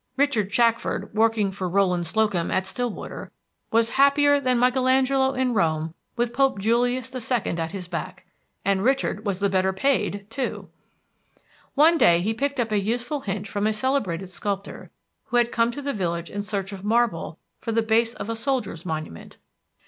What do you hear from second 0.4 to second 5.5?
Shackford working for Rowland Slocum at Stillwater was happier than Michaelangelo